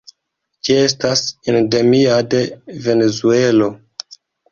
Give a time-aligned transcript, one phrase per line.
[0.67, 1.21] Ĝi estas
[1.53, 2.39] endemia de
[2.87, 3.69] Venezuelo.